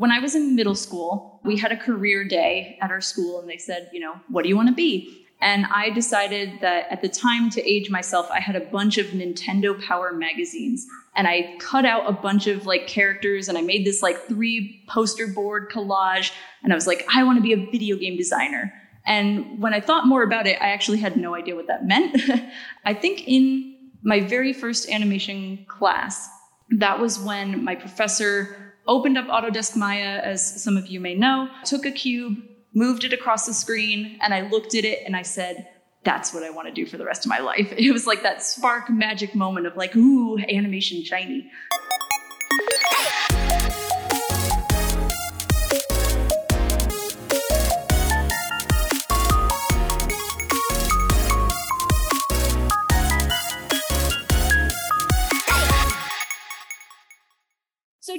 [0.00, 3.46] when I was in middle school, we had a career day at our school and
[3.46, 5.26] they said, you know, what do you want to be?
[5.42, 9.08] And I decided that at the time to age myself, I had a bunch of
[9.08, 10.86] Nintendo Power magazines
[11.16, 14.82] and I cut out a bunch of like characters and I made this like three
[14.88, 16.32] poster board collage.
[16.62, 18.72] And I was like, I want to be a video game designer.
[19.04, 22.18] And when I thought more about it, I actually had no idea what that meant.
[22.86, 26.26] I think in my very first animation class,
[26.70, 31.48] that was when my professor opened up Autodesk Maya, as some of you may know,
[31.64, 32.34] took a cube,
[32.74, 35.68] moved it across the screen, and I looked at it and I said,
[36.02, 37.72] that's what I want to do for the rest of my life.
[37.78, 41.48] It was like that spark magic moment of like, ooh, animation shiny.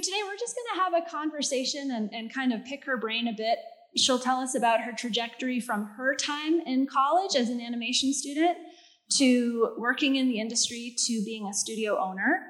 [0.02, 3.28] Today we're just going to have a conversation and, and kind of pick her brain
[3.28, 3.58] a bit.
[3.96, 8.56] She'll tell us about her trajectory from her time in college as an animation student
[9.18, 12.40] to working in the industry to being a studio owner.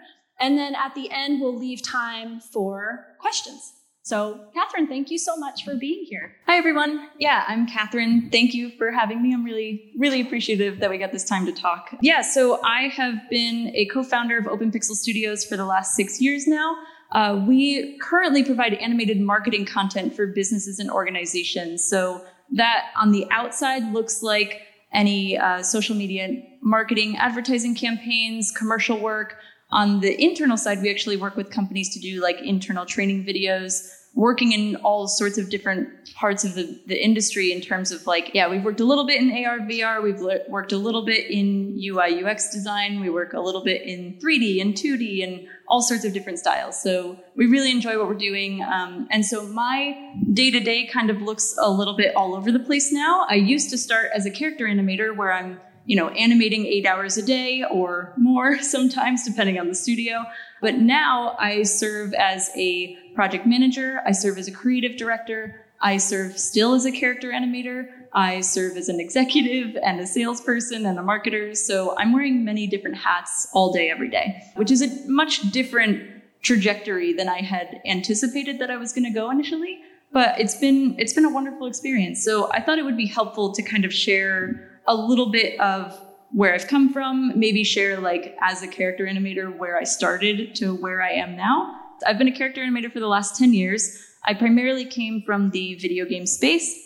[0.40, 3.74] And then at the end, we'll leave time for questions.
[4.04, 6.34] So, Kathryn, thank you so much for being here.
[6.46, 7.08] Hi, everyone.
[7.18, 8.32] Yeah, I'm Kathryn.
[8.32, 9.32] Thank you for having me.
[9.32, 11.96] I'm really, really appreciative that we got this time to talk.
[12.00, 15.94] Yeah, so I have been a co founder of Open Pixel Studios for the last
[15.94, 16.76] six years now.
[17.12, 21.84] Uh, we currently provide animated marketing content for businesses and organizations.
[21.84, 28.98] So that on the outside looks like any uh, social media marketing, advertising campaigns, commercial
[28.98, 29.36] work.
[29.70, 33.88] On the internal side, we actually work with companies to do like internal training videos,
[34.14, 38.34] working in all sorts of different parts of the, the industry in terms of like,
[38.34, 41.78] yeah, we've worked a little bit in AR, VR, we've worked a little bit in
[41.82, 46.04] UI, UX design, we work a little bit in 3D and 2D and all sorts
[46.04, 46.80] of different styles.
[46.80, 48.62] So we really enjoy what we're doing.
[48.62, 52.52] Um, and so my day to day kind of looks a little bit all over
[52.52, 53.24] the place now.
[53.26, 57.16] I used to start as a character animator where I'm you know, animating eight hours
[57.16, 60.24] a day or more sometimes, depending on the studio.
[60.60, 65.96] But now I serve as a project manager, I serve as a creative director, I
[65.96, 70.98] serve still as a character animator, I serve as an executive and a salesperson and
[70.98, 71.56] a marketer.
[71.56, 76.22] So I'm wearing many different hats all day, every day, which is a much different
[76.42, 79.80] trajectory than I had anticipated that I was going to go initially.
[80.12, 82.22] But it's been it's been a wonderful experience.
[82.22, 85.98] So I thought it would be helpful to kind of share a little bit of
[86.32, 90.74] where I've come from, maybe share like as a character animator where I started to
[90.74, 91.78] where I am now.
[92.06, 93.96] I've been a character animator for the last 10 years.
[94.24, 96.81] I primarily came from the video game space.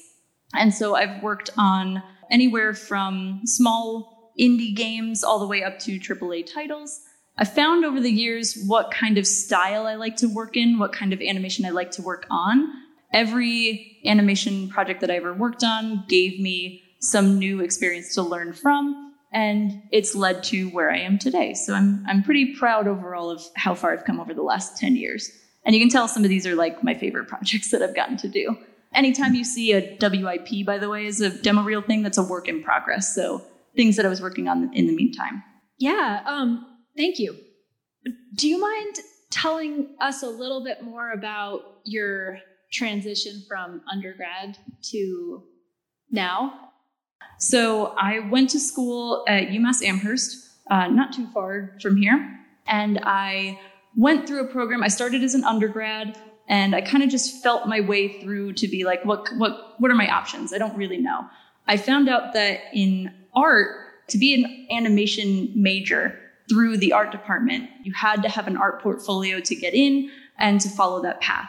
[0.58, 5.98] And so I've worked on anywhere from small indie games all the way up to
[5.98, 7.00] AAA titles.
[7.38, 10.92] I found over the years what kind of style I like to work in, what
[10.92, 12.66] kind of animation I like to work on.
[13.12, 18.52] Every animation project that I ever worked on gave me some new experience to learn
[18.52, 21.52] from and it's led to where I am today.
[21.52, 24.96] So I'm I'm pretty proud overall of how far I've come over the last 10
[24.96, 25.30] years.
[25.64, 28.16] And you can tell some of these are like my favorite projects that I've gotten
[28.18, 28.56] to do.
[28.94, 32.22] Anytime you see a WIP, by the way, is a demo reel thing, that's a
[32.22, 33.14] work in progress.
[33.14, 33.42] So
[33.74, 35.42] things that I was working on in the meantime.
[35.78, 36.66] Yeah, um,
[36.96, 37.36] thank you.
[38.36, 38.96] Do you mind
[39.30, 42.38] telling us a little bit more about your
[42.72, 44.58] transition from undergrad
[44.90, 45.42] to
[46.10, 46.66] now
[47.38, 52.98] so I went to school at UMass Amherst, uh, not too far from here, and
[53.02, 53.60] I
[53.96, 54.82] went through a program.
[54.82, 56.18] I started as an undergrad,
[56.48, 59.90] and I kind of just felt my way through to be like, what, what, what
[59.90, 60.52] are my options?
[60.52, 61.26] I don't really know.
[61.66, 63.76] I found out that in art,
[64.08, 66.18] to be an animation major
[66.48, 70.60] through the art department, you had to have an art portfolio to get in and
[70.60, 71.48] to follow that path.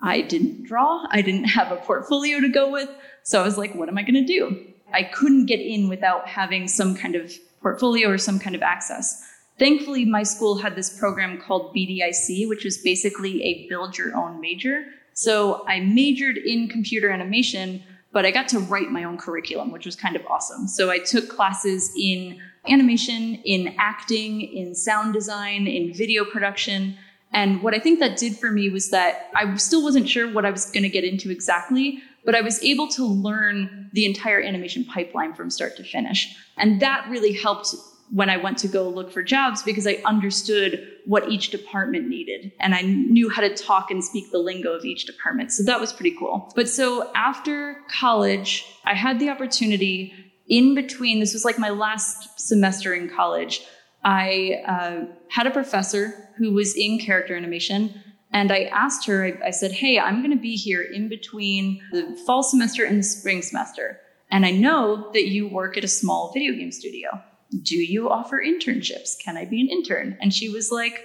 [0.00, 1.06] I didn't draw.
[1.10, 2.88] I didn't have a portfolio to go with.
[3.24, 4.64] So I was like, what am I going to do?
[4.92, 9.22] I couldn't get in without having some kind of portfolio or some kind of access.
[9.58, 14.40] Thankfully, my school had this program called BDIC, which was basically a build your own
[14.40, 14.86] major.
[15.14, 17.82] So I majored in computer animation,
[18.12, 20.68] but I got to write my own curriculum, which was kind of awesome.
[20.68, 22.38] So I took classes in
[22.68, 26.96] animation, in acting, in sound design, in video production.
[27.32, 30.44] And what I think that did for me was that I still wasn't sure what
[30.44, 34.40] I was going to get into exactly, but I was able to learn the entire
[34.40, 36.36] animation pipeline from start to finish.
[36.56, 37.74] And that really helped
[38.10, 42.52] when I went to go look for jobs because I understood what each department needed
[42.60, 45.52] and I knew how to talk and speak the lingo of each department.
[45.52, 46.52] So that was pretty cool.
[46.54, 50.14] But so after college, I had the opportunity
[50.48, 53.62] in between, this was like my last semester in college.
[54.04, 57.94] I uh, had a professor who was in character animation
[58.30, 61.82] And I asked her, I, I said, Hey, I'm going to be here in between
[61.92, 64.00] the fall semester and the spring semester.
[64.30, 67.22] And I know that you work at a small video game studio.
[67.62, 69.18] Do you offer internships?
[69.18, 70.18] Can I be an intern?
[70.20, 71.04] And she was like,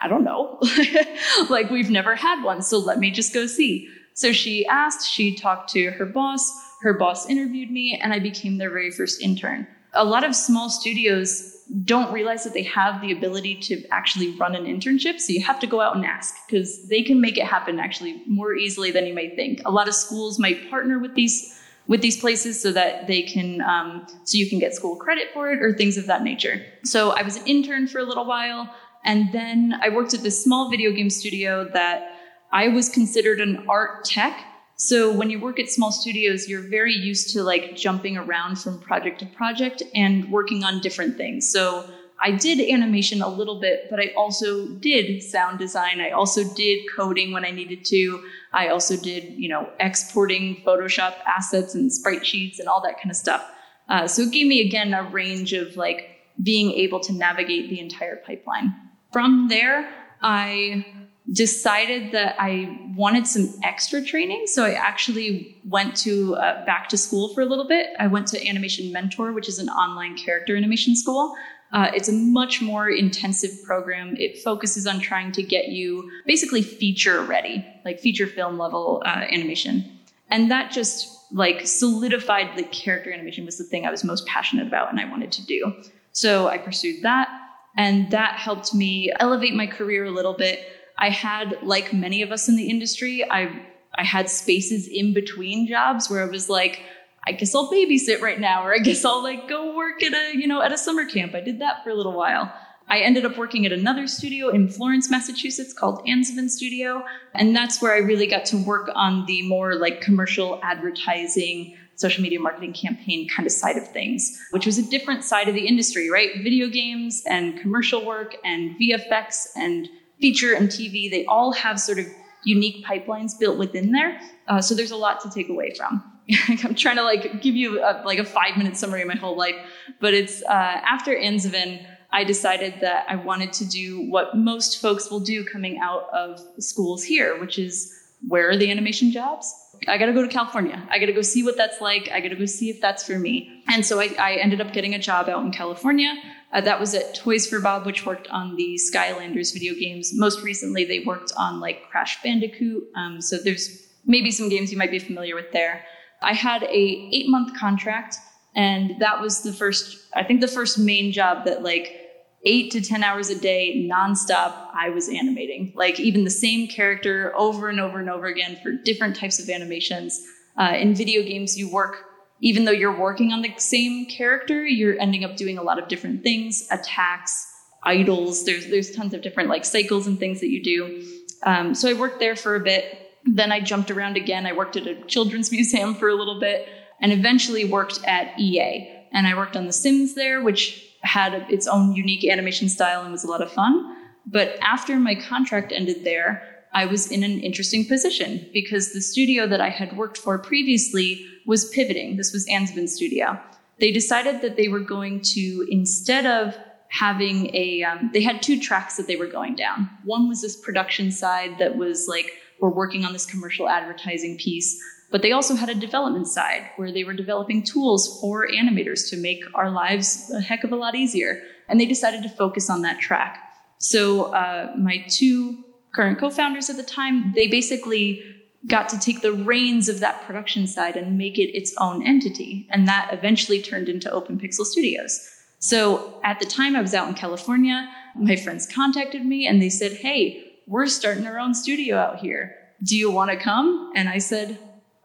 [0.00, 0.60] I don't know.
[1.50, 3.88] like, we've never had one, so let me just go see.
[4.14, 6.50] So she asked, she talked to her boss,
[6.82, 9.66] her boss interviewed me, and I became their very first intern.
[9.92, 14.54] A lot of small studios don't realize that they have the ability to actually run
[14.54, 15.20] an internship.
[15.20, 18.22] So you have to go out and ask because they can make it happen actually
[18.26, 19.60] more easily than you may think.
[19.64, 23.60] A lot of schools might partner with these with these places so that they can
[23.60, 26.64] um, so you can get school credit for it or things of that nature.
[26.84, 28.74] So I was an intern for a little while,
[29.04, 32.12] and then I worked at this small video game studio that
[32.52, 34.44] I was considered an art tech
[34.76, 38.78] so when you work at small studios, you're very used to like jumping around from
[38.78, 41.50] project to project and working on different things.
[41.50, 41.88] So
[42.20, 46.00] I did animation a little bit, but I also did sound design.
[46.00, 48.24] I also did coding when I needed to.
[48.52, 53.10] I also did, you know, exporting Photoshop assets and sprite sheets and all that kind
[53.10, 53.50] of stuff.
[53.88, 56.08] Uh, so it gave me again a range of like
[56.42, 58.74] being able to navigate the entire pipeline.
[59.12, 59.88] From there,
[60.22, 60.86] I
[61.32, 64.44] decided that I wanted some extra training.
[64.46, 67.88] So I actually went to uh, back to school for a little bit.
[67.98, 71.34] I went to Animation Mentor, which is an online character animation school.
[71.72, 74.16] Uh, it's a much more intensive program.
[74.16, 79.24] It focuses on trying to get you basically feature ready, like feature film level uh,
[79.30, 79.98] animation.
[80.30, 84.66] And that just like solidified the character animation was the thing I was most passionate
[84.66, 85.72] about and I wanted to do.
[86.12, 87.28] So I pursued that.
[87.76, 90.60] And that helped me elevate my career a little bit
[90.98, 93.62] I had, like many of us in the industry, I
[93.98, 96.82] I had spaces in between jobs where I was like,
[97.26, 100.36] I guess I'll babysit right now, or I guess I'll like go work at a,
[100.36, 101.34] you know, at a summer camp.
[101.34, 102.52] I did that for a little while.
[102.88, 107.04] I ended up working at another studio in Florence, Massachusetts called Anzovin Studio.
[107.34, 112.22] And that's where I really got to work on the more like commercial advertising, social
[112.22, 115.66] media marketing campaign kind of side of things, which was a different side of the
[115.66, 116.30] industry, right?
[116.44, 119.88] Video games and commercial work and VFX and
[120.20, 122.06] feature and TV, they all have sort of
[122.44, 124.20] unique pipelines built within there.
[124.46, 126.02] Uh, so there's a lot to take away from.
[126.48, 129.36] I'm trying to like give you a, like a five minute summary of my whole
[129.36, 129.56] life,
[130.00, 135.10] but it's uh, after Anzovin, I decided that I wanted to do what most folks
[135.10, 137.92] will do coming out of schools here, which is
[138.26, 139.54] where are the animation jobs?
[139.86, 140.82] I got to go to California.
[140.90, 142.08] I got to go see what that's like.
[142.10, 143.62] I got to go see if that's for me.
[143.68, 146.14] And so I, I ended up getting a job out in California.
[146.52, 150.12] Uh, that was at Toys for Bob, which worked on the Skylanders video games.
[150.14, 152.84] Most recently, they worked on like Crash Bandicoot.
[152.96, 155.84] Um, so there's maybe some games you might be familiar with there.
[156.22, 158.16] I had a eight month contract,
[158.54, 160.06] and that was the first.
[160.14, 162.06] I think the first main job that like
[162.46, 165.72] eight to 10 hours a day, nonstop, I was animating.
[165.74, 169.50] Like even the same character over and over and over again for different types of
[169.50, 170.24] animations.
[170.56, 172.04] Uh, in video games, you work,
[172.40, 175.88] even though you're working on the same character, you're ending up doing a lot of
[175.88, 177.52] different things, attacks,
[177.82, 178.44] idles.
[178.44, 181.04] There's, there's tons of different like cycles and things that you do.
[181.42, 183.05] Um, so I worked there for a bit.
[183.26, 184.46] Then I jumped around again.
[184.46, 186.68] I worked at a children's museum for a little bit
[187.00, 188.88] and eventually worked at EA.
[189.12, 193.12] And I worked on The Sims there, which had its own unique animation style and
[193.12, 193.96] was a lot of fun.
[194.26, 196.42] But after my contract ended there,
[196.74, 201.24] I was in an interesting position because the studio that I had worked for previously
[201.46, 202.16] was pivoting.
[202.16, 203.40] This was Anzovin Studio.
[203.78, 206.56] They decided that they were going to, instead of
[206.88, 209.88] having a, um, they had two tracks that they were going down.
[210.04, 214.80] One was this production side that was like, we're working on this commercial advertising piece.
[215.10, 219.16] But they also had a development side where they were developing tools for animators to
[219.16, 221.42] make our lives a heck of a lot easier.
[221.68, 223.38] And they decided to focus on that track.
[223.78, 228.22] So uh, my two current co-founders at the time, they basically
[228.66, 232.66] got to take the reins of that production side and make it its own entity.
[232.70, 235.20] And that eventually turned into Open Pixel Studios.
[235.58, 239.68] So at the time I was out in California, my friends contacted me and they
[239.68, 242.56] said, Hey, we're starting our own studio out here.
[242.82, 243.92] Do you want to come?
[243.94, 244.58] And I said,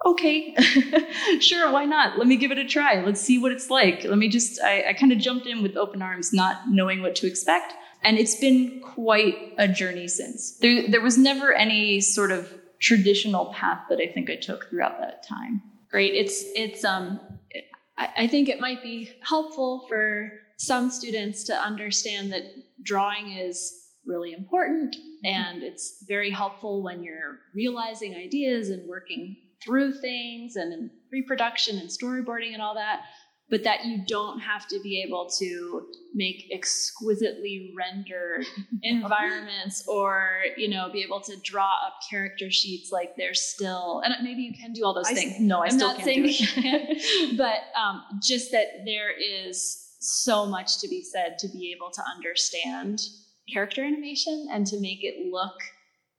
[0.05, 0.55] okay,
[1.39, 2.17] sure, why not?
[2.17, 3.03] Let me give it a try.
[3.03, 4.03] Let's see what it's like.
[4.03, 7.15] Let me just, I, I kind of jumped in with open arms, not knowing what
[7.17, 7.73] to expect.
[8.03, 10.57] And it's been quite a journey since.
[10.57, 14.99] There, there was never any sort of traditional path that I think I took throughout
[14.99, 15.61] that time.
[15.91, 16.15] Great.
[16.15, 17.19] It's, it's, um,
[17.97, 22.43] I, I think it might be helpful for some students to understand that
[22.81, 29.93] drawing is really important and it's very helpful when you're realizing ideas and working through
[29.93, 33.01] things and in pre-production and storyboarding and all that.
[33.49, 38.45] but that you don't have to be able to make exquisitely rendered
[38.83, 44.13] environments or you know be able to draw up character sheets like they're still and
[44.23, 46.23] maybe you can do all those I, things no i I'm still not can't saying
[46.23, 51.73] do it but um, just that there is so much to be said to be
[51.75, 52.99] able to understand
[53.51, 55.55] character animation and to make it look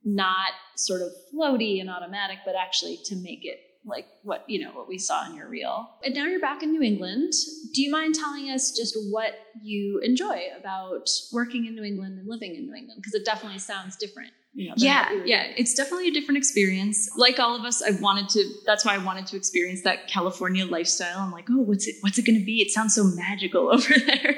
[0.03, 4.71] not sort of floaty and automatic, but actually to make it like what you know
[4.71, 5.89] what we saw in your reel.
[6.03, 7.33] And now you're back in New England.
[7.73, 12.27] Do you mind telling us just what you enjoy about working in New England and
[12.27, 13.01] living in New England?
[13.01, 14.31] Because it definitely sounds different.
[14.55, 15.55] You know, yeah what we were yeah doing.
[15.57, 18.99] it's definitely a different experience like all of us i wanted to that's why i
[18.99, 22.45] wanted to experience that california lifestyle i'm like oh what's it what's it going to
[22.45, 24.35] be it sounds so magical over there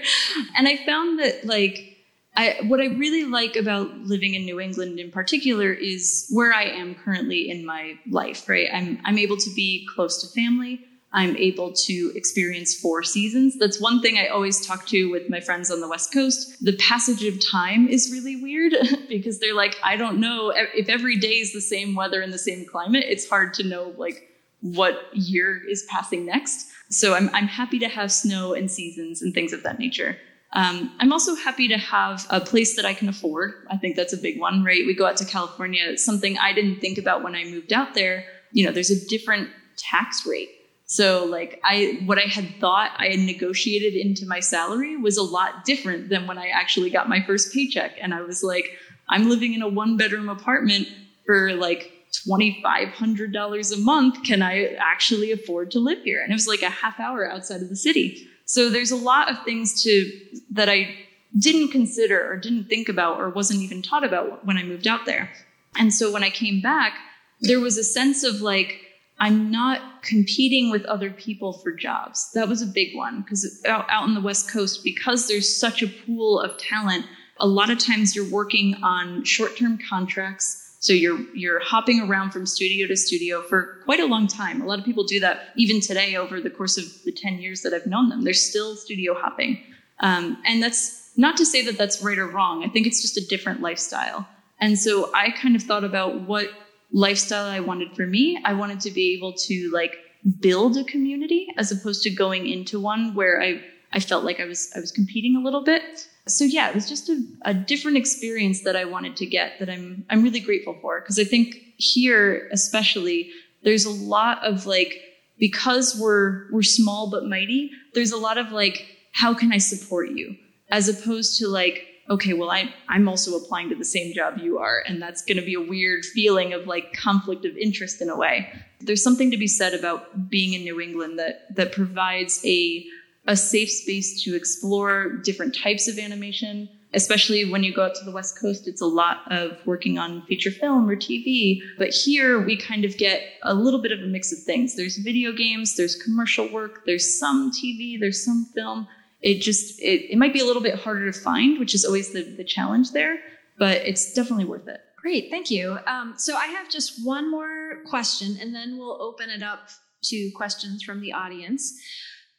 [0.56, 1.95] and i found that like
[2.38, 6.64] I, what I really like about living in New England in particular is where I
[6.64, 8.68] am currently in my life, right?
[8.74, 10.86] I'm, I'm able to be close to family.
[11.14, 13.58] I'm able to experience four seasons.
[13.58, 16.62] That's one thing I always talk to with my friends on the West Coast.
[16.64, 18.74] The passage of time is really weird
[19.08, 22.38] because they're like, I don't know if every day is the same weather and the
[22.38, 23.06] same climate.
[23.08, 24.28] It's hard to know like
[24.60, 26.68] what year is passing next.
[26.90, 30.18] So I'm, I'm happy to have snow and seasons and things of that nature.
[30.56, 33.68] Um, I'm also happy to have a place that I can afford.
[33.70, 34.86] I think that's a big one, right?
[34.86, 35.84] We go out to California.
[35.86, 38.26] It's something I didn't think about when I moved out there.
[38.54, 40.50] You know, there's a different tax rate.
[40.86, 45.24] So like I what I had thought I had negotiated into my salary was a
[45.24, 47.98] lot different than when I actually got my first paycheck.
[48.00, 48.70] And I was like,
[49.10, 50.88] I'm living in a one bedroom apartment
[51.26, 54.24] for like $2,500 a month.
[54.24, 56.22] Can I actually afford to live here?
[56.22, 58.30] And it was like a half hour outside of the city.
[58.46, 60.12] So there's a lot of things to
[60.52, 60.96] that I
[61.38, 65.06] didn't consider or didn't think about or wasn't even taught about when I moved out
[65.06, 65.30] there.
[65.78, 66.94] And so when I came back,
[67.42, 68.80] there was a sense of like,
[69.20, 72.32] I'm not competing with other people for jobs.
[72.34, 75.82] That was a big one because out, out on the West Coast, because there's such
[75.82, 77.06] a pool of talent,
[77.38, 80.65] a lot of times you're working on short term contracts.
[80.86, 84.62] So you're you're hopping around from studio to studio for quite a long time.
[84.62, 87.62] A lot of people do that even today over the course of the 10 years
[87.62, 88.24] that I've known them.
[88.24, 89.60] They're still studio hopping.
[90.02, 92.64] Um, and that's not to say that that's right or wrong.
[92.64, 94.28] I think it's just a different lifestyle.
[94.60, 96.52] And so I kind of thought about what
[96.92, 98.40] lifestyle I wanted for me.
[98.46, 99.96] I wanted to be able to like
[100.40, 103.60] build a community as opposed to going into one where I
[103.92, 106.08] I felt like I was I was competing a little bit.
[106.28, 109.70] So yeah, it was just a, a different experience that I wanted to get that
[109.70, 113.30] I'm I'm really grateful for because I think here especially
[113.64, 115.00] there's a lot of like
[115.38, 120.10] because we're we're small but mighty, there's a lot of like how can I support
[120.10, 120.36] you
[120.70, 124.60] as opposed to like okay, well, I, I'm also applying to the same job you
[124.60, 124.84] are.
[124.88, 128.16] And that's going to be a weird feeling of like conflict of interest in a
[128.16, 128.52] way.
[128.82, 132.86] There's something to be said about being in New England that, that provides a,
[133.28, 136.70] a safe space to explore different types of animation.
[136.94, 140.22] Especially when you go out to the West Coast, it's a lot of working on
[140.28, 141.60] feature film or TV.
[141.78, 144.78] But here we kind of get a little bit of a mix of things.
[144.78, 148.88] There's video games, there's commercial work, there's some TV, there's some film
[149.22, 152.12] it just it, it might be a little bit harder to find which is always
[152.12, 153.18] the, the challenge there
[153.58, 155.78] but it's definitely worth it Great, thank you.
[155.86, 159.70] Um, so I have just one more question, and then we'll open it up
[160.06, 161.80] to questions from the audience.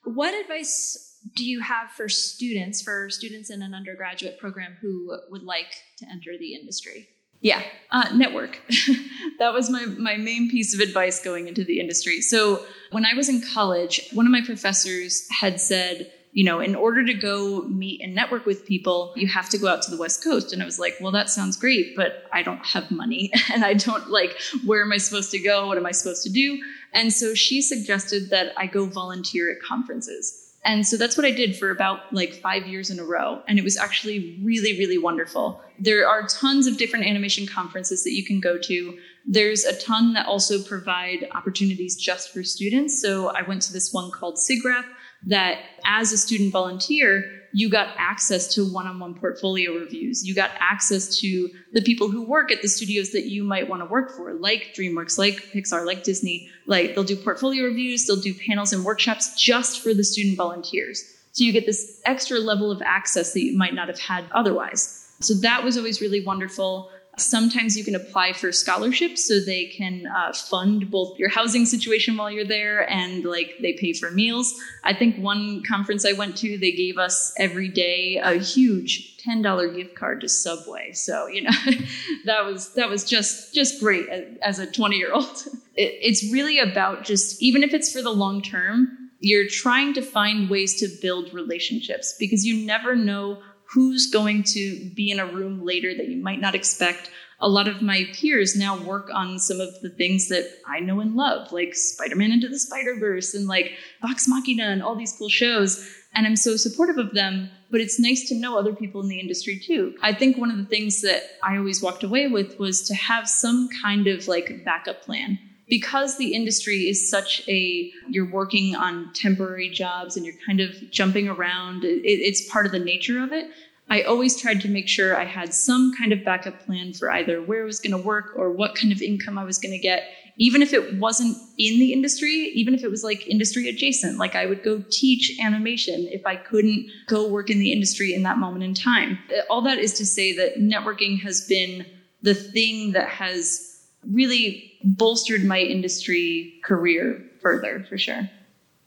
[0.06, 5.42] What advice do you have for students, for students in an undergraduate program who would
[5.42, 7.08] like to enter the industry?
[7.40, 8.60] yeah uh, network
[9.38, 13.14] that was my, my main piece of advice going into the industry so when i
[13.14, 17.62] was in college one of my professors had said you know, in order to go
[17.62, 20.52] meet and network with people, you have to go out to the West Coast.
[20.52, 23.72] And I was like, well, that sounds great, but I don't have money and I
[23.72, 25.66] don't like, where am I supposed to go?
[25.66, 26.62] What am I supposed to do?
[26.92, 30.52] And so she suggested that I go volunteer at conferences.
[30.62, 33.40] And so that's what I did for about like five years in a row.
[33.48, 35.62] And it was actually really, really wonderful.
[35.78, 38.98] There are tons of different animation conferences that you can go to.
[39.24, 43.00] There's a ton that also provide opportunities just for students.
[43.00, 44.84] So I went to this one called SIGGRAPH
[45.26, 50.26] that as a student volunteer, you got access to one on one portfolio reviews.
[50.26, 53.80] You got access to the people who work at the studios that you might want
[53.80, 56.50] to work for, like DreamWorks, like Pixar, like Disney.
[56.66, 61.02] Like they'll do portfolio reviews, they'll do panels and workshops just for the student volunteers.
[61.32, 65.10] So you get this extra level of access that you might not have had otherwise.
[65.20, 66.90] So that was always really wonderful.
[67.18, 72.16] Sometimes you can apply for scholarships so they can uh, fund both your housing situation
[72.16, 74.54] while you're there and like they pay for meals.
[74.84, 79.74] I think one conference I went to, they gave us every day a huge $10
[79.74, 80.92] gift card to Subway.
[80.92, 81.50] So, you know,
[82.26, 84.06] that was, that was just, just great
[84.42, 85.26] as a 20 year old.
[85.78, 90.02] It, it's really about just, even if it's for the long term, You're trying to
[90.02, 93.42] find ways to build relationships because you never know
[93.76, 97.10] who's going to be in a room later that you might not expect.
[97.40, 101.00] A lot of my peers now work on some of the things that I know
[101.00, 104.96] and love, like Spider Man Into the Spider Verse and like Vox Machina and all
[104.96, 105.86] these cool shows.
[106.14, 109.20] And I'm so supportive of them, but it's nice to know other people in the
[109.20, 109.94] industry too.
[110.00, 113.28] I think one of the things that I always walked away with was to have
[113.28, 119.12] some kind of like backup plan because the industry is such a you're working on
[119.14, 123.32] temporary jobs and you're kind of jumping around it, it's part of the nature of
[123.32, 123.50] it.
[123.88, 127.42] I always tried to make sure i had some kind of backup plan for either
[127.42, 129.78] where i was going to work or what kind of income i was going to
[129.78, 130.04] get.
[130.38, 134.34] Even if it wasn't in the industry even if it was like industry adjacent like
[134.34, 138.38] i would go teach animation if i couldn't go work in the industry in that
[138.38, 139.18] moment in time.
[139.50, 141.86] All that is to say that networking has been
[142.22, 143.72] the thing that has
[144.12, 148.30] really bolstered my industry career further for sure.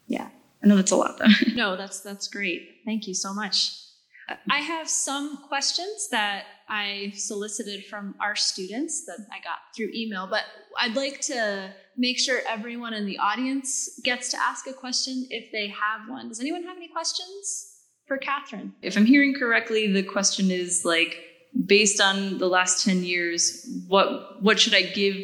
[0.07, 0.29] Yeah.
[0.63, 1.27] I know that's a lot though.
[1.53, 2.81] no, that's that's great.
[2.85, 3.75] Thank you so much.
[4.51, 10.27] I have some questions that I solicited from our students that I got through email,
[10.27, 10.43] but
[10.77, 15.51] I'd like to make sure everyone in the audience gets to ask a question if
[15.51, 16.27] they have one.
[16.27, 17.75] Does anyone have any questions
[18.05, 18.73] for Kathryn?
[18.83, 21.17] If I'm hearing correctly, the question is like,
[21.65, 25.15] based on the last 10 years, what what should I give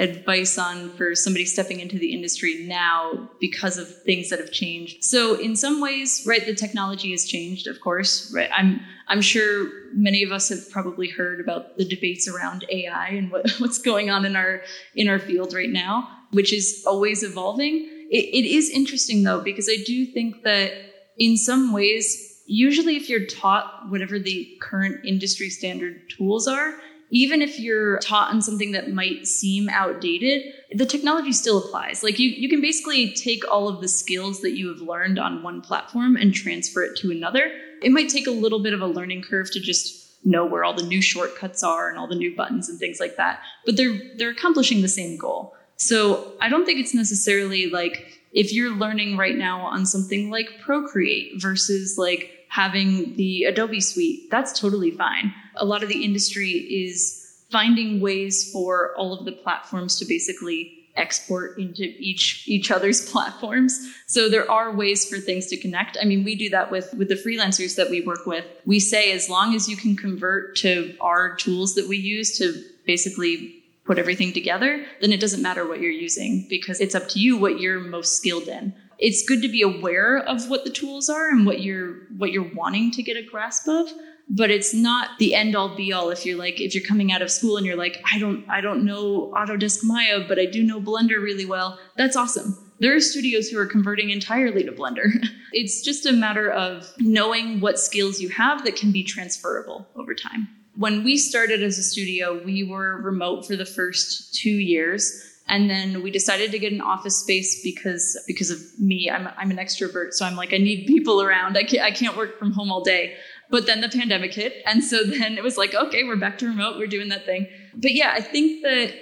[0.00, 5.04] advice on for somebody stepping into the industry now because of things that have changed.
[5.04, 8.32] So in some ways, right, the technology has changed, of course.
[8.34, 8.50] Right.
[8.52, 13.30] I'm I'm sure many of us have probably heard about the debates around AI and
[13.30, 14.62] what, what's going on in our
[14.96, 17.86] in our field right now, which is always evolving.
[18.10, 20.72] it, it is interesting though, because I do think that
[21.18, 26.74] in some ways usually if you're taught whatever the current industry standard tools are,
[27.10, 32.02] even if you're taught on something that might seem outdated, the technology still applies.
[32.02, 35.42] Like you, you can basically take all of the skills that you have learned on
[35.42, 37.50] one platform and transfer it to another.
[37.82, 40.74] It might take a little bit of a learning curve to just know where all
[40.74, 43.98] the new shortcuts are and all the new buttons and things like that, but they're
[44.16, 45.54] they're accomplishing the same goal.
[45.76, 50.60] So I don't think it's necessarily like if you're learning right now on something like
[50.60, 55.32] Procreate versus like having the Adobe suite, that's totally fine.
[55.56, 57.16] A lot of the industry is
[57.50, 63.92] finding ways for all of the platforms to basically export into each each other's platforms.
[64.06, 65.96] So there are ways for things to connect.
[66.00, 68.44] I mean we do that with with the freelancers that we work with.
[68.66, 72.62] We say as long as you can convert to our tools that we use to
[72.84, 77.18] basically put everything together then it doesn't matter what you're using because it's up to
[77.18, 81.08] you what you're most skilled in it's good to be aware of what the tools
[81.08, 83.88] are and what you're what you're wanting to get a grasp of
[84.32, 87.22] but it's not the end all be all if you're like if you're coming out
[87.22, 90.62] of school and you're like i don't i don't know autodesk maya but i do
[90.62, 91.78] know blender really well.
[91.96, 92.56] That's awesome.
[92.78, 95.10] There are studios who are converting entirely to blender.
[95.52, 100.14] It's just a matter of knowing what skills you have that can be transferable over
[100.14, 100.46] time.
[100.76, 105.68] When we started as a studio we were remote for the first two years and
[105.68, 109.10] then we decided to get an office space because because of me.
[109.10, 111.58] I'm I'm an extrovert, so I'm like I need people around.
[111.58, 113.16] I can't I can't work from home all day.
[113.50, 116.46] But then the pandemic hit, and so then it was like okay, we're back to
[116.46, 116.78] remote.
[116.78, 117.48] We're doing that thing.
[117.74, 118.94] But yeah, I think that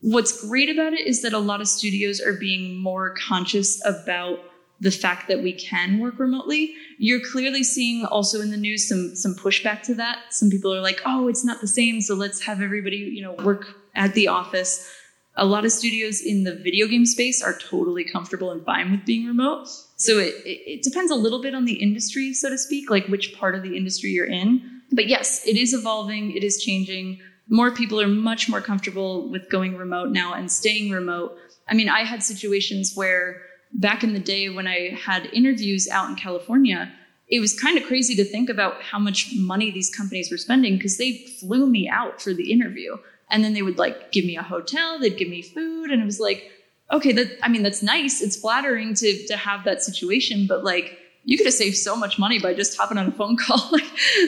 [0.00, 4.38] what's great about it is that a lot of studios are being more conscious about
[4.80, 6.74] the fact that we can work remotely.
[6.98, 10.18] You're clearly seeing also in the news some some pushback to that.
[10.30, 13.32] Some people are like, "Oh, it's not the same, so let's have everybody, you know,
[13.42, 14.86] work at the office."
[15.38, 19.06] A lot of studios in the video game space are totally comfortable and fine with
[19.06, 19.68] being remote.
[19.96, 23.34] So it, it, depends a little bit on the industry, so to speak, like which
[23.38, 24.82] part of the industry you're in.
[24.92, 27.20] But yes, it is evolving, it is changing.
[27.48, 31.36] More people are much more comfortable with going remote now and staying remote.
[31.68, 33.40] I mean, I had situations where
[33.72, 36.92] back in the day when I had interviews out in California,
[37.28, 40.76] it was kind of crazy to think about how much money these companies were spending
[40.76, 42.96] because they flew me out for the interview.
[43.30, 45.90] And then they would like give me a hotel, they'd give me food.
[45.90, 46.50] And it was like,
[46.90, 48.22] okay, that, I mean, that's nice.
[48.22, 52.18] It's flattering to, to have that situation, but like, you could have saved so much
[52.18, 53.68] money by just hopping on a phone call.
[53.70, 53.84] like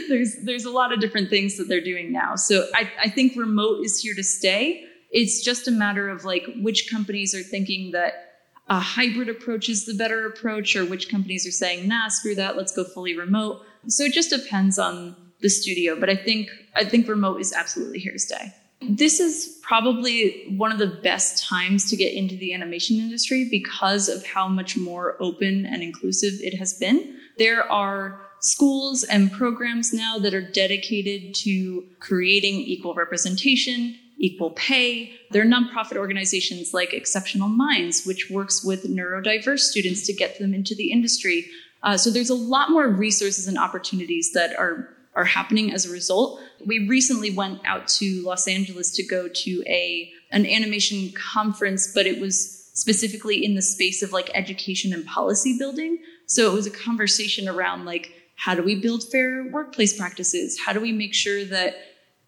[0.09, 2.37] there's, there's a lot of different things that they're doing now.
[2.37, 4.85] So I, I think remote is here to stay.
[5.11, 8.27] It's just a matter of like which companies are thinking that
[8.69, 12.57] a hybrid approach is the better approach or which companies are saying, nah, screw that.
[12.57, 13.63] Let's go fully remote.
[13.89, 15.99] So it just depends on the studio.
[15.99, 18.53] But I think, I think remote is absolutely here to stay.
[18.83, 24.09] This is probably one of the best times to get into the animation industry because
[24.09, 27.16] of how much more open and inclusive it has been.
[27.38, 35.12] There are schools and programs now that are dedicated to creating equal representation, equal pay.
[35.31, 40.55] There are nonprofit organizations like Exceptional Minds, which works with neurodiverse students to get them
[40.55, 41.47] into the industry.
[41.83, 44.88] Uh, so there's a lot more resources and opportunities that are
[45.20, 46.40] are happening as a result.
[46.64, 52.06] We recently went out to Los Angeles to go to a an animation conference, but
[52.06, 55.98] it was specifically in the space of like education and policy building.
[56.26, 60.59] So it was a conversation around like how do we build fair workplace practices?
[60.64, 61.74] How do we make sure that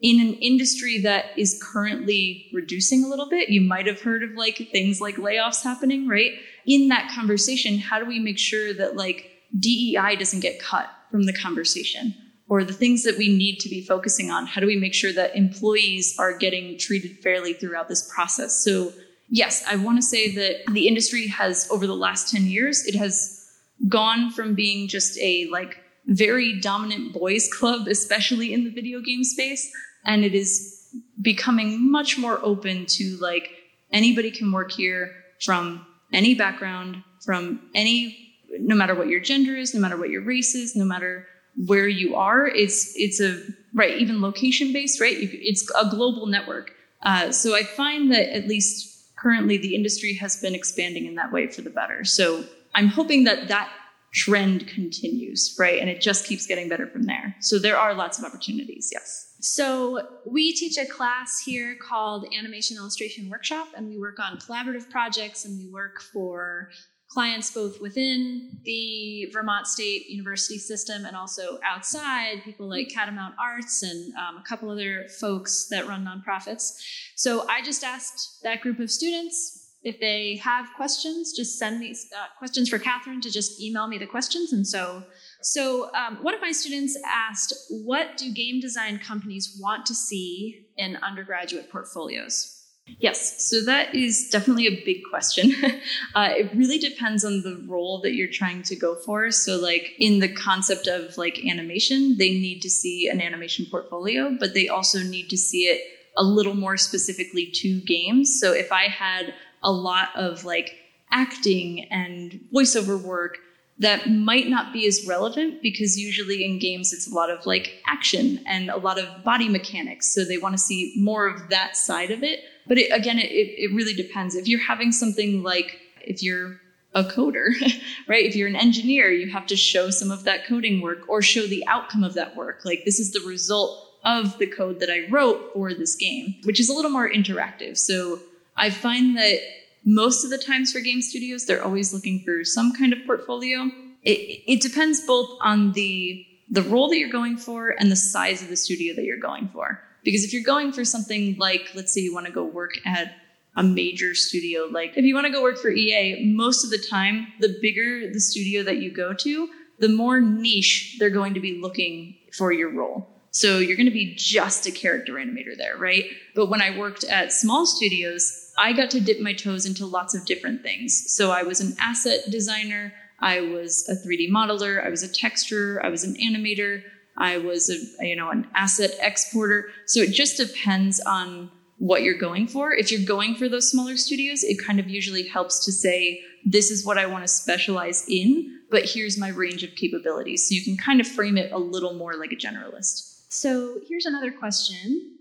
[0.02, 4.32] in an industry that is currently reducing a little bit, you might have heard of
[4.32, 6.32] like things like layoffs happening, right?
[6.66, 11.22] In that conversation, how do we make sure that like DEI doesn't get cut from
[11.22, 12.14] the conversation?
[12.52, 15.10] Or the things that we need to be focusing on, how do we make sure
[15.14, 18.62] that employees are getting treated fairly throughout this process?
[18.62, 18.92] So,
[19.30, 22.94] yes, I want to say that the industry has, over the last 10 years, it
[22.94, 23.50] has
[23.88, 29.24] gone from being just a like very dominant boys club, especially in the video game
[29.24, 29.72] space,
[30.04, 30.90] and it is
[31.22, 33.48] becoming much more open to like
[33.92, 39.72] anybody can work here from any background, from any, no matter what your gender is,
[39.74, 42.46] no matter what your race is, no matter where you are.
[42.46, 43.40] It's it's a
[43.74, 45.16] right even location based, right?
[45.18, 46.72] It's a global network.
[47.02, 51.32] Uh, so I find that at least currently the industry has been expanding in that
[51.32, 52.04] way for the better.
[52.04, 53.70] So I'm hoping that that
[54.12, 55.80] trend continues, right?
[55.80, 57.34] And it just keeps getting better from there.
[57.40, 59.32] So there are lots of opportunities, yes.
[59.44, 64.88] So, we teach a class here called Animation Illustration Workshop, and we work on collaborative
[64.88, 66.68] projects and we work for
[67.12, 73.82] clients both within the Vermont State University system and also outside, people like Catamount Arts
[73.82, 76.72] and um, a couple other folks that run nonprofits.
[77.16, 81.90] So, I just asked that group of students if they have questions, just send me
[82.16, 84.52] uh, questions for Kathryn to just email me the questions.
[84.52, 85.02] And so,
[85.40, 90.66] so um, one of my students asked, "What do game design companies want to see
[90.76, 92.61] in undergraduate portfolios?"
[92.98, 95.52] Yes, so that is definitely a big question.
[96.14, 99.30] uh, it really depends on the role that you're trying to go for.
[99.30, 104.36] So, like in the concept of like animation, they need to see an animation portfolio,
[104.38, 105.80] but they also need to see it
[106.16, 108.38] a little more specifically to games.
[108.40, 110.76] So, if I had a lot of like
[111.10, 113.38] acting and voiceover work
[113.78, 117.82] that might not be as relevant because usually in games it's a lot of like
[117.86, 120.14] action and a lot of body mechanics.
[120.14, 122.40] So they want to see more of that side of it.
[122.66, 124.34] But it, again, it, it really depends.
[124.34, 126.60] If you're having something like, if you're
[126.94, 127.52] a coder,
[128.08, 128.24] right?
[128.24, 131.46] If you're an engineer, you have to show some of that coding work or show
[131.46, 132.64] the outcome of that work.
[132.64, 136.60] Like this is the result of the code that I wrote for this game, which
[136.60, 137.78] is a little more interactive.
[137.78, 138.18] So
[138.56, 139.38] I find that
[139.84, 143.70] most of the times for game studios, they're always looking for some kind of portfolio.
[144.02, 148.42] It, it depends both on the the role that you're going for and the size
[148.42, 149.80] of the studio that you're going for.
[150.04, 153.14] Because if you're going for something like, let's say you want to go work at
[153.56, 156.78] a major studio, like if you want to go work for EA, most of the
[156.78, 161.40] time, the bigger the studio that you go to, the more niche they're going to
[161.40, 163.08] be looking for your role.
[163.30, 166.04] So you're going to be just a character animator there, right?
[166.34, 170.14] But when I worked at small studios, I got to dip my toes into lots
[170.14, 171.10] of different things.
[171.10, 175.82] So I was an asset designer, I was a 3D modeler, I was a texturer,
[175.82, 176.82] I was an animator,
[177.16, 179.68] I was a you know an asset exporter.
[179.86, 182.72] So it just depends on what you're going for.
[182.72, 186.70] If you're going for those smaller studios, it kind of usually helps to say this
[186.70, 190.48] is what I want to specialize in, but here's my range of capabilities.
[190.48, 193.24] So you can kind of frame it a little more like a generalist.
[193.30, 195.18] So here's another question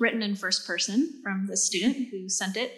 [0.00, 2.72] written in first person from the student who sent it.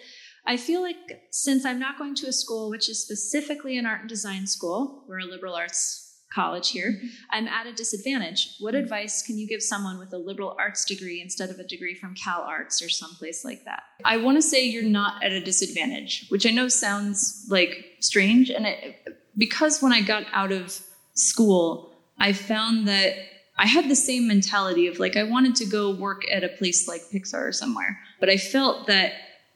[0.45, 0.97] I feel like
[1.31, 5.05] since I'm not going to a school which is specifically an art and design school,
[5.09, 7.01] we're a liberal arts college here.
[7.31, 8.57] I'm at a disadvantage.
[8.61, 11.95] What advice can you give someone with a liberal arts degree instead of a degree
[11.95, 13.83] from Cal Arts or someplace like that?
[14.05, 18.51] I want to say you're not at a disadvantage, which I know sounds like strange.
[18.51, 20.81] And it, because when I got out of
[21.15, 23.15] school, I found that
[23.59, 26.87] I had the same mentality of like I wanted to go work at a place
[26.87, 29.13] like Pixar or somewhere, but I felt that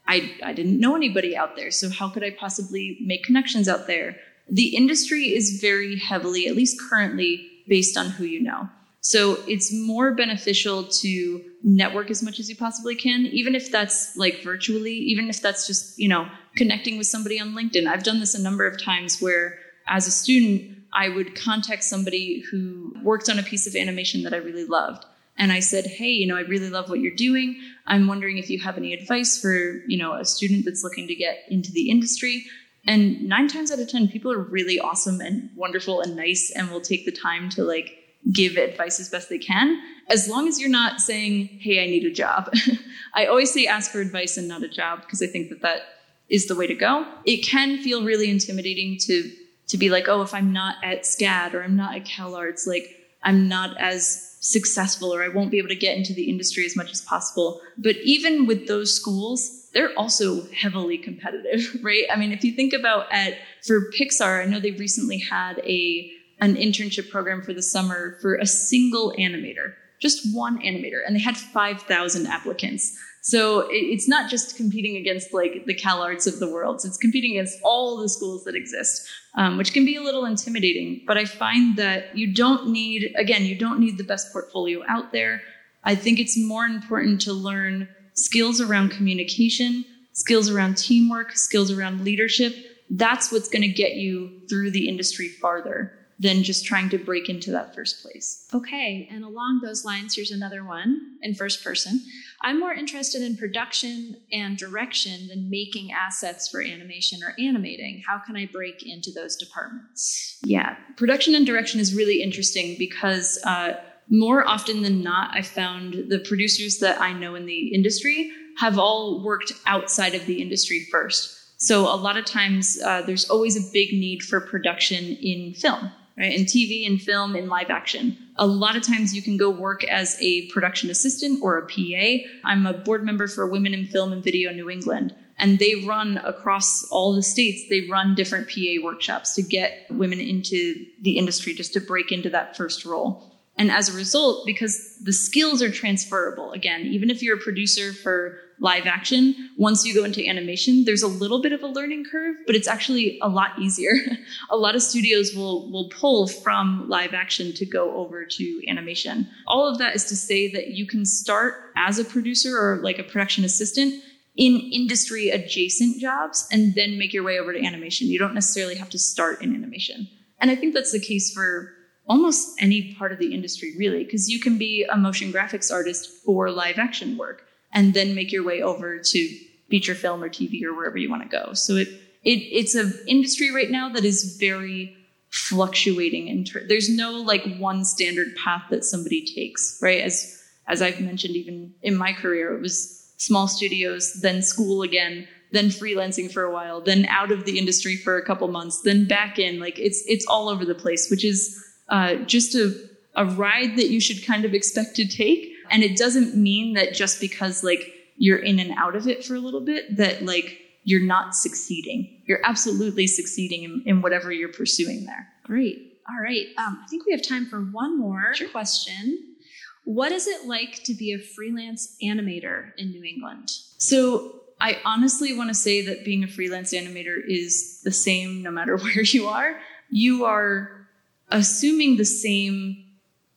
[0.06, 3.86] I I didn't know anybody out there, so how could I possibly make connections out
[3.86, 4.16] there?
[4.50, 8.68] The industry is very heavily, at least currently, based on who you know.
[9.00, 14.16] So it's more beneficial to network as much as you possibly can, even if that's
[14.16, 17.86] like virtually, even if that's just, you know, connecting with somebody on LinkedIn.
[17.86, 19.58] I've done this a number of times where
[19.88, 24.34] as a student, I would contact somebody who worked on a piece of animation that
[24.34, 25.04] I really loved.
[25.38, 27.58] And I said, Hey, you know, I really love what you're doing.
[27.86, 31.14] I'm wondering if you have any advice for, you know, a student that's looking to
[31.14, 32.44] get into the industry.
[32.86, 36.70] And nine times out of 10, people are really awesome and wonderful and nice and
[36.70, 37.96] will take the time to like
[38.32, 42.04] give advice as best they can, as long as you're not saying, Hey, I need
[42.04, 42.52] a job.
[43.14, 45.82] I always say ask for advice and not a job because I think that that
[46.28, 47.06] is the way to go.
[47.24, 49.30] It can feel really intimidating to,
[49.68, 52.99] to be like, Oh, if I'm not at SCAD or I'm not at CalArts, like
[53.22, 56.76] I'm not as successful or I won't be able to get into the industry as
[56.76, 57.60] much as possible.
[57.76, 62.04] But even with those schools, they're also heavily competitive, right?
[62.12, 66.10] I mean, if you think about at for Pixar, I know they recently had a
[66.40, 71.20] an internship program for the summer for a single animator, just one animator, and they
[71.20, 72.98] had 5,000 applicants.
[73.22, 76.80] So it's not just competing against like the CalArts of the world.
[76.84, 81.02] It's competing against all the schools that exist, um, which can be a little intimidating.
[81.06, 85.12] But I find that you don't need, again, you don't need the best portfolio out
[85.12, 85.42] there.
[85.84, 92.04] I think it's more important to learn skills around communication, skills around teamwork, skills around
[92.04, 92.54] leadership.
[92.88, 97.30] That's what's going to get you through the industry farther than just trying to break
[97.30, 98.46] into that first place.
[98.52, 101.98] Okay, and along those lines, here's another one in first person.
[102.42, 108.02] I'm more interested in production and direction than making assets for animation or animating.
[108.06, 110.38] How can I break into those departments?
[110.44, 113.80] Yeah, production and direction is really interesting because uh,
[114.10, 118.78] more often than not, I found the producers that I know in the industry have
[118.78, 121.38] all worked outside of the industry first.
[121.56, 125.90] So a lot of times, uh, there's always a big need for production in film
[126.16, 126.32] right?
[126.32, 128.16] In TV and film and live action.
[128.36, 132.28] A lot of times you can go work as a production assistant or a PA.
[132.44, 135.14] I'm a board member for Women in Film and Video New England.
[135.38, 140.20] And they run across all the states, they run different PA workshops to get women
[140.20, 143.30] into the industry just to break into that first role.
[143.56, 147.92] And as a result, because the skills are transferable, again, even if you're a producer
[147.92, 152.04] for live action, once you go into animation, there's a little bit of a learning
[152.10, 153.92] curve, but it's actually a lot easier.
[154.50, 159.28] a lot of studios will, will pull from live action to go over to animation.
[159.46, 162.98] All of that is to say that you can start as a producer or like
[162.98, 164.02] a production assistant
[164.36, 168.08] in industry adjacent jobs and then make your way over to animation.
[168.08, 170.06] You don't necessarily have to start in animation.
[170.38, 171.72] And I think that's the case for
[172.06, 176.08] almost any part of the industry, really, because you can be a motion graphics artist
[176.24, 180.62] for live action work and then make your way over to feature film or TV
[180.64, 181.52] or wherever you want to go.
[181.54, 181.88] So it,
[182.22, 184.96] it it's an industry right now that is very
[185.30, 190.02] fluctuating in ter- there's no like one standard path that somebody takes, right?
[190.02, 195.28] As as I've mentioned even in my career, it was small studios, then school again,
[195.52, 199.06] then freelancing for a while, then out of the industry for a couple months, then
[199.06, 199.60] back in.
[199.60, 201.56] Like it's it's all over the place, which is
[201.88, 202.74] uh, just a,
[203.16, 205.52] a ride that you should kind of expect to take.
[205.70, 209.34] And it doesn't mean that just because like you're in and out of it for
[209.34, 212.22] a little bit, that like you're not succeeding.
[212.26, 215.28] You're absolutely succeeding in, in whatever you're pursuing there.
[215.44, 215.98] Great.
[216.08, 216.46] All right.
[216.58, 218.48] Um, I think we have time for one more sure.
[218.48, 219.36] question.
[219.84, 223.50] What is it like to be a freelance animator in New England?
[223.78, 228.50] So I honestly want to say that being a freelance animator is the same no
[228.50, 229.58] matter where you are.
[229.88, 230.88] You are
[231.28, 232.84] assuming the same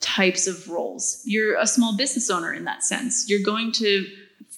[0.03, 1.21] types of roles.
[1.25, 3.29] You're a small business owner in that sense.
[3.29, 4.05] You're going to,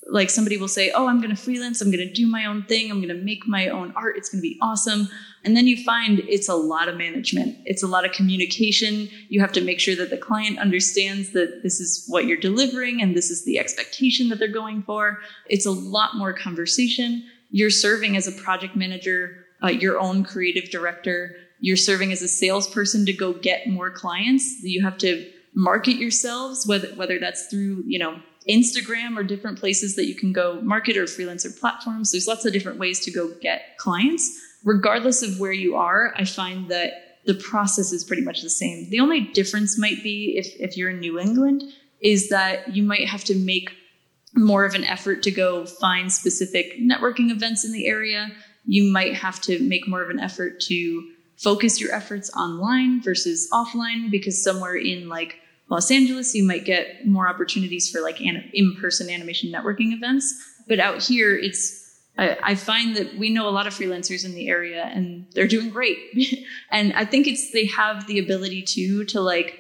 [0.08, 1.82] like, somebody will say, Oh, I'm going to freelance.
[1.82, 2.90] I'm going to do my own thing.
[2.90, 4.18] I'm going to make my own art.
[4.18, 5.08] It's going to be awesome.
[5.44, 7.58] And then you find it's a lot of management.
[7.66, 9.08] It's a lot of communication.
[9.30, 13.00] You have to make sure that the client understands that this is what you're delivering
[13.02, 15.20] and this is the expectation that they're going for.
[15.48, 17.24] It's a lot more conversation.
[17.52, 22.28] You're serving as a project manager, uh, your own creative director you're serving as a
[22.28, 24.62] salesperson to go get more clients.
[24.62, 29.96] You have to market yourselves, whether whether that's through you know Instagram or different places
[29.96, 32.12] that you can go market or freelancer platforms.
[32.12, 34.42] There's lots of different ways to go get clients.
[34.64, 36.92] Regardless of where you are, I find that
[37.26, 38.90] the process is pretty much the same.
[38.90, 41.64] The only difference might be if, if you're in New England
[42.02, 43.72] is that you might have to make
[44.36, 48.28] more of an effort to go find specific networking events in the area.
[48.66, 53.50] You might have to make more of an effort to focus your efforts online versus
[53.52, 58.50] offline because somewhere in like Los Angeles, you might get more opportunities for like an-
[58.54, 60.34] in-person animation networking events.
[60.68, 61.86] But out here, it's
[62.18, 65.48] I, I find that we know a lot of freelancers in the area, and they're
[65.48, 65.98] doing great.
[66.72, 69.60] and I think it's they have the ability to to like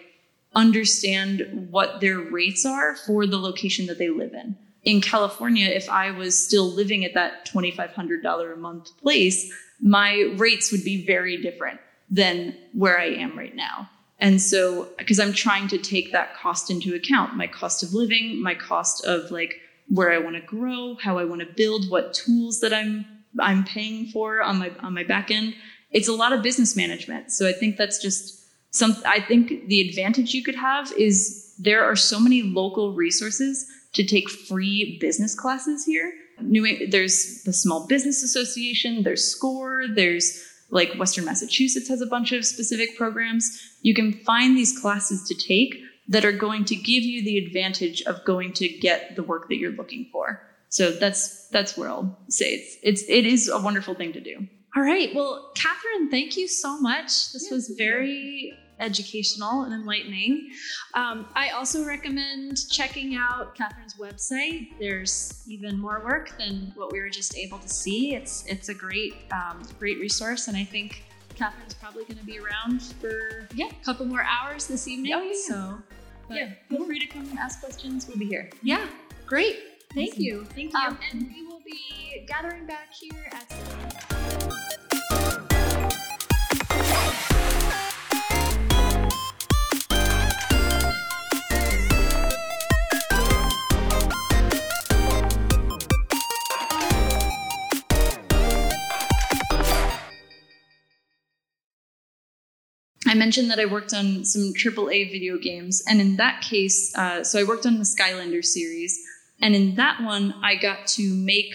[0.53, 4.57] understand what their rates are for the location that they live in.
[4.83, 8.89] In California, if I was still living at that twenty five hundred dollar a month
[9.01, 13.89] place, my rates would be very different than where I am right now.
[14.19, 18.41] And so, because I'm trying to take that cost into account, my cost of living,
[18.41, 19.55] my cost of like
[19.89, 23.05] where I want to grow, how I want to build, what tools that I'm
[23.39, 25.55] I'm paying for on my on my back end.
[25.91, 27.31] It's a lot of business management.
[27.31, 31.83] So I think that's just some I think the advantage you could have is there
[31.83, 36.13] are so many local resources to take free business classes here.
[36.41, 40.43] New, there's the Small Business Association, there's SCORE, there's
[40.75, 43.57] like Western Massachusetts has a bunch of specific programs.
[43.81, 45.73] You can find these classes to take
[46.09, 49.55] that are going to give you the advantage of going to get the work that
[49.55, 50.41] you're looking for.
[50.67, 54.47] So that's that's where I'll say it's it's it is a wonderful thing to do.
[54.75, 55.15] All right.
[55.15, 57.31] Well, Kathryn, thank you so much.
[57.31, 60.49] This was very educational and enlightening.
[60.93, 64.69] Um, I also recommend checking out Kathryn's website.
[64.79, 68.15] There's even more work than what we were just able to see.
[68.15, 71.03] It's it's a great um, great resource, and I think
[71.35, 75.13] Kathryn's probably going to be around for yeah a couple more hours this evening.
[75.13, 75.33] Oh, yeah.
[75.47, 75.77] So
[76.29, 78.07] yeah, feel free to come and ask questions.
[78.07, 78.49] We'll be here.
[78.63, 78.87] Yeah,
[79.25, 79.57] great.
[79.93, 80.23] Thank awesome.
[80.23, 80.45] you.
[80.45, 80.79] Thank you.
[80.79, 84.14] Um, and we will be gathering back here at.
[103.15, 107.39] Mentioned that I worked on some AAA video games, and in that case, uh, so
[107.39, 108.99] I worked on the Skylander series,
[109.41, 111.53] and in that one, I got to make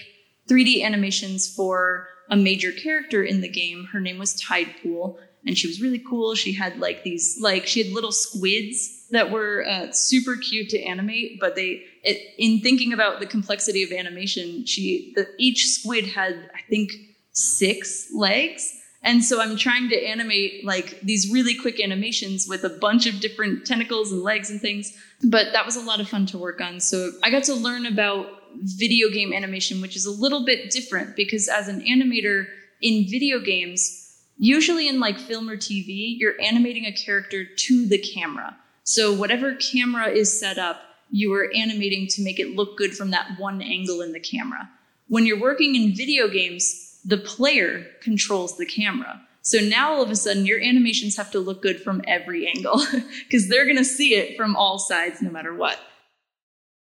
[0.48, 3.88] 3D animations for a major character in the game.
[3.92, 6.34] Her name was Tidepool, and she was really cool.
[6.34, 10.82] She had like these, like she had little squids that were uh, super cute to
[10.82, 16.06] animate, but they, it, in thinking about the complexity of animation, she, the, each squid
[16.06, 16.90] had, I think,
[17.32, 22.68] six legs and so I'm trying to animate like these really quick animations with a
[22.68, 24.96] bunch of different tentacles and legs and things.
[25.24, 26.80] But that was a lot of fun to work on.
[26.80, 28.26] So I got to learn about
[28.62, 32.46] video game animation, which is a little bit different because as an animator
[32.82, 37.98] in video games, usually in like film or TV, you're animating a character to the
[37.98, 38.56] camera.
[38.84, 43.12] So whatever camera is set up, you are animating to make it look good from
[43.12, 44.68] that one angle in the camera.
[45.08, 49.20] When you're working in video games, the player controls the camera.
[49.42, 52.82] So now all of a sudden your animations have to look good from every angle
[53.26, 55.78] because they're going to see it from all sides no matter what.